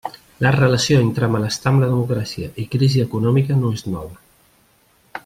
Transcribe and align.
La 0.43 0.51
relació 0.53 1.01
entre 1.07 1.29
malestar 1.35 1.73
amb 1.73 1.85
la 1.85 1.91
democràcia 1.91 2.49
i 2.63 2.67
crisi 2.77 3.05
econòmica 3.07 3.63
no 3.63 3.73
és 3.81 3.89
nova. 3.97 4.21